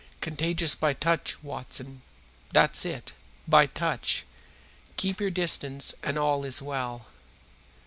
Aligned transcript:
"Contagious 0.19 0.73
by 0.73 0.93
touch, 0.93 1.43
Watson 1.43 2.01
that's 2.51 2.85
it, 2.85 3.13
by 3.47 3.67
touch. 3.67 4.25
Keep 4.97 5.21
your 5.21 5.29
distance 5.29 5.93
and 6.01 6.17
all 6.17 6.43
is 6.43 6.59
well." 6.59 7.05